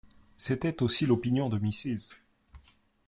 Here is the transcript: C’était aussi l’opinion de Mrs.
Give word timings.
C’était 0.35 0.81
aussi 0.81 1.05
l’opinion 1.05 1.47
de 1.47 1.59
Mrs. 1.59 2.15